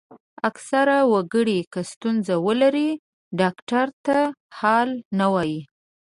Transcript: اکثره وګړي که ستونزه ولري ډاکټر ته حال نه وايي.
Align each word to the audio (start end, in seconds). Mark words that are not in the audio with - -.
اکثره 0.49 0.97
وګړي 1.13 1.59
که 1.73 1.81
ستونزه 1.91 2.35
ولري 2.47 2.89
ډاکټر 3.39 3.87
ته 4.05 4.17
حال 4.57 4.89
نه 5.19 5.27
وايي. 5.33 5.61